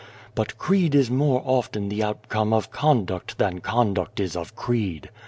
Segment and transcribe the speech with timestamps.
[0.29, 4.55] 4< But creed is more often the outcome of con duct than conduct is of
[4.55, 5.11] creed.